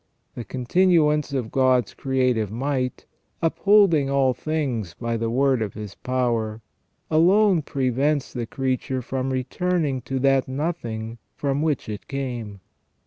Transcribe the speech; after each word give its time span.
The 0.33 0.43
continuance 0.43 1.31
of 1.31 1.51
God's 1.51 1.93
creative 1.93 2.49
might," 2.51 3.05
upholding 3.43 4.09
all 4.09 4.33
things 4.33 4.95
by 4.95 5.15
the 5.15 5.29
word 5.29 5.61
of 5.61 5.75
His 5.75 5.93
power," 5.93 6.59
alone 7.11 7.61
prevents 7.61 8.33
the 8.33 8.47
creature 8.47 9.03
from 9.03 9.29
returning 9.31 10.01
to 10.09 10.17
that 10.17 10.47
nothing 10.47 11.19
from 11.35 11.61
which 11.61 11.87
it 11.87 12.07
came. 12.07 12.61